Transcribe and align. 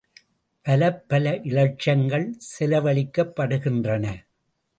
பலப்பல 0.65 1.33
இலட்சங்கள் 1.43 2.25
செலவழிக்கப்படுகின்றன! 2.47 4.05